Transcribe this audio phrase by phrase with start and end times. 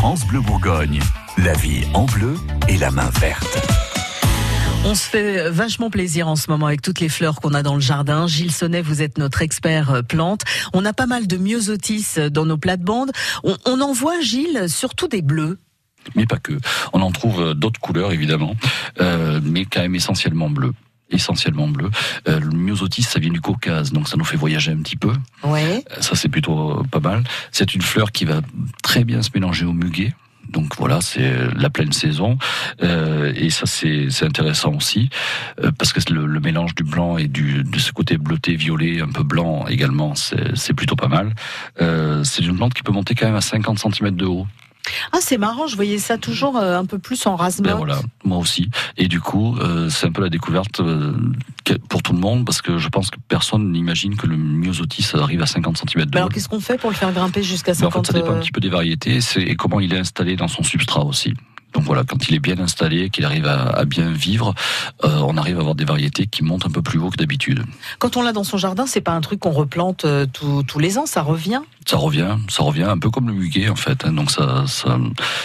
[0.00, 0.98] France Bleu Bourgogne,
[1.36, 2.34] la vie en bleu
[2.68, 3.58] et la main verte.
[4.86, 7.74] On se fait vachement plaisir en ce moment avec toutes les fleurs qu'on a dans
[7.74, 8.26] le jardin.
[8.26, 10.40] Gilles Sonnet, vous êtes notre expert euh, plante.
[10.72, 13.12] On a pas mal de myosotis dans nos plates-bandes.
[13.44, 15.58] On, on en voit, Gilles, surtout des bleus.
[16.14, 16.58] Mais pas que.
[16.94, 18.56] On en trouve euh, d'autres couleurs, évidemment,
[19.02, 20.72] euh, mais quand même essentiellement bleu
[21.10, 21.90] essentiellement bleu.
[22.28, 25.12] Euh, le myosotis, ça vient du Caucase, donc ça nous fait voyager un petit peu.
[25.44, 25.84] Ouais.
[25.90, 27.24] Euh, Ça, c'est plutôt euh, pas mal.
[27.52, 28.40] C'est une fleur qui va
[28.82, 30.12] très bien se mélanger au muguet.
[30.48, 32.36] Donc voilà, c'est la pleine saison
[32.82, 35.08] Euh, et ça c'est intéressant aussi
[35.62, 39.00] euh, parce que le, le mélange du blanc et du de ce côté bleuté violet
[39.00, 41.34] un peu blanc également c'est c'est plutôt pas mal.
[41.80, 44.46] Euh, c'est une plante qui peut monter quand même à 50 cm de haut.
[45.12, 48.00] Ah, c'est marrant, je voyais ça toujours euh, un peu plus en rase Ben voilà,
[48.24, 48.70] moi aussi.
[48.96, 51.12] Et du coup, euh, c'est un peu la découverte euh,
[51.88, 55.42] pour tout le monde parce que je pense que personne n'imagine que le myosotis arrive
[55.42, 56.18] à 50 cm de haut.
[56.18, 58.34] Alors qu'est-ce qu'on fait pour le faire grimper jusqu'à Mais en 50 fait, ça dépend
[58.34, 61.34] un petit peu des variétés et comment il est installé dans son substrat aussi.
[61.72, 64.54] Donc voilà, quand il est bien installé, qu'il arrive à, à bien vivre,
[65.04, 67.64] euh, on arrive à avoir des variétés qui montent un peu plus haut que d'habitude.
[67.98, 70.78] Quand on l'a dans son jardin, c'est pas un truc qu'on replante euh, tous- tous
[70.78, 71.60] les ans, ça revient?
[71.86, 74.04] Ça revient, ça revient un peu comme le muguet en fait.
[74.04, 74.12] hein.
[74.12, 74.98] Donc ça, ça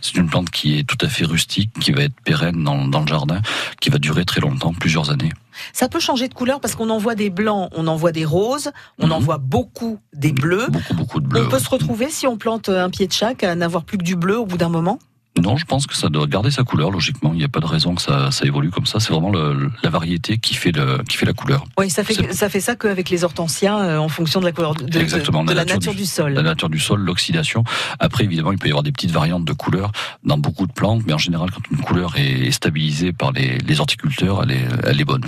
[0.00, 3.00] c'est une plante qui est tout à fait rustique, qui va être pérenne dans, dans
[3.00, 3.40] le jardin,
[3.80, 5.32] qui va durer très longtemps, plusieurs années.
[5.72, 8.24] Ça peut changer de couleur parce qu'on en voit des blancs, on en voit des
[8.24, 9.12] roses, on Mhm.
[9.12, 10.66] en voit beaucoup des bleus.
[10.70, 11.42] Beaucoup, beaucoup de bleu.
[11.44, 11.62] On peut ouais.
[11.62, 14.38] se retrouver si on plante un pied de chaque à n'avoir plus que du bleu
[14.38, 14.98] au bout d'un moment?
[15.40, 17.32] Non, je pense que ça doit garder sa couleur logiquement.
[17.32, 19.00] Il n'y a pas de raison que ça, ça évolue comme ça.
[19.00, 21.64] C'est vraiment le- la variété qui fait, le, qui fait la couleur.
[21.78, 24.74] Oui, ça fait ça fait ça qu'avec les hortensias euh, en fonction de la couleur
[24.74, 26.32] de, de- Exactement, de la nature du, sol.
[26.34, 27.64] La nature du sol, l'oxydation.
[27.98, 29.92] Après, évidemment, il peut y avoir des petites variantes de couleurs
[30.24, 33.58] dans beaucoup de plantes, mais en général, quand une couleur est est stabilisée par les,
[33.58, 35.24] les horticulteurs, elle est, elle est bonne.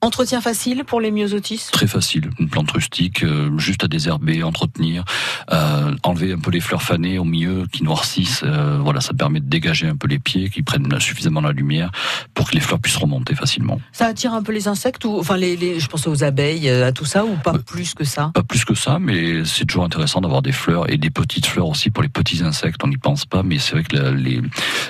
[0.00, 1.68] Entretien facile pour les myosotis?
[1.72, 5.04] Très facile, une plante rustique, euh, juste à désherber, entretenir,
[5.52, 8.42] euh, enlever un peu les fleurs fanées au milieu qui noircissent.
[8.44, 11.90] euh, voilà, ça permet de dégager un peu les pieds, qui prennent suffisamment la lumière
[12.34, 13.80] pour que les fleurs puissent remonter facilement.
[13.92, 16.92] Ça attire un peu les insectes ou enfin les, les- je pense aux abeilles, à
[16.92, 18.30] tout ça ou pas plus que ça?
[18.34, 21.68] Pas plus que ça, mais c'est toujours intéressant d'avoir des fleurs et des petites fleurs
[21.68, 22.80] aussi pour les petits insectes.
[22.84, 24.40] On n'y pense pas, mais c'est vrai que la- les,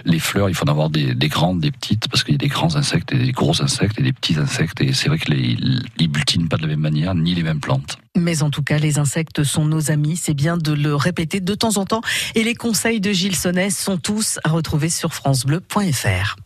[0.04, 2.38] les fleurs, il faut en avoir des, des grandes, des petites, parce qu'il y a
[2.38, 4.80] des grands insectes et des gros insectes et des petits insectes.
[4.80, 5.56] Et c'est vrai que les,
[5.98, 7.98] ils butinent pas de la même manière, ni les mêmes plantes.
[8.16, 10.16] Mais en tout cas, les insectes sont nos amis.
[10.16, 12.00] C'est bien de le répéter de temps en temps.
[12.34, 16.36] Et les conseils de Gilles Sonnet sont tous à retrouver sur francebleu.fr.